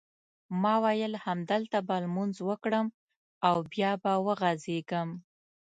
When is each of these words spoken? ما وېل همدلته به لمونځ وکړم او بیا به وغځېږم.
ما 0.61 0.75
وېل 0.83 1.13
همدلته 1.25 1.77
به 1.87 1.95
لمونځ 2.03 2.35
وکړم 2.49 2.85
او 3.47 3.55
بیا 3.71 3.91
به 4.03 4.13
وغځېږم. 4.25 5.09